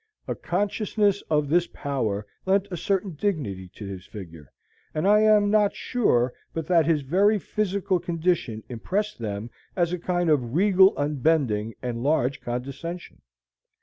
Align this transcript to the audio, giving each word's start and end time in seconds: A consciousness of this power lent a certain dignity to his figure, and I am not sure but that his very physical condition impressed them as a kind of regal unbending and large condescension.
A 0.27 0.33
consciousness 0.33 1.21
of 1.29 1.47
this 1.49 1.67
power 1.67 2.25
lent 2.47 2.67
a 2.71 2.75
certain 2.75 3.11
dignity 3.13 3.69
to 3.75 3.85
his 3.85 4.03
figure, 4.07 4.51
and 4.95 5.07
I 5.07 5.19
am 5.19 5.51
not 5.51 5.75
sure 5.75 6.33
but 6.55 6.65
that 6.65 6.87
his 6.87 7.03
very 7.03 7.37
physical 7.37 7.99
condition 7.99 8.63
impressed 8.67 9.19
them 9.19 9.51
as 9.75 9.93
a 9.93 9.99
kind 9.99 10.31
of 10.31 10.55
regal 10.55 10.97
unbending 10.97 11.75
and 11.83 12.01
large 12.01 12.41
condescension. 12.41 13.21